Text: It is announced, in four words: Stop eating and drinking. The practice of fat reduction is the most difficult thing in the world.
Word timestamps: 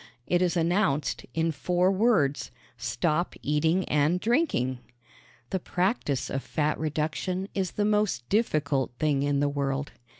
It 0.25 0.41
is 0.41 0.57
announced, 0.57 1.27
in 1.35 1.51
four 1.51 1.91
words: 1.91 2.49
Stop 2.75 3.35
eating 3.43 3.85
and 3.85 4.19
drinking. 4.19 4.79
The 5.51 5.59
practice 5.59 6.27
of 6.31 6.41
fat 6.41 6.79
reduction 6.79 7.47
is 7.53 7.73
the 7.73 7.85
most 7.85 8.27
difficult 8.27 8.93
thing 8.97 9.21
in 9.21 9.41
the 9.41 9.47
world. 9.47 9.91